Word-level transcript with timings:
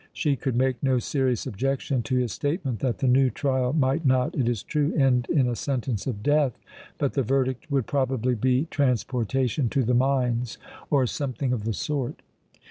She 0.13 0.35
could 0.35 0.55
make 0.55 0.81
no 0.81 0.97
serious 0.97 1.45
objection 1.45 2.01
to 2.01 2.15
his 2.17 2.31
statement 2.31 2.79
that 2.79 2.97
the 2.97 3.07
new 3.07 3.29
trial 3.29 3.71
might 3.71 4.03
not, 4.03 4.33
it 4.35 4.49
is 4.49 4.63
true, 4.63 4.91
end 4.97 5.27
in 5.29 5.47
a 5.47 5.55
sentence 5.55 6.07
of 6.07 6.23
death, 6.23 6.57
but 6.97 7.13
the 7.13 7.21
verdict 7.21 7.69
would 7.69 7.85
probably 7.85 8.33
be 8.33 8.65
transportation 8.71 9.69
to 9.69 9.83
the 9.83 9.93
mines, 9.93 10.57
or 10.89 11.05
something 11.05 11.53
of 11.53 11.65
the 11.65 11.73
sort. 11.73 12.23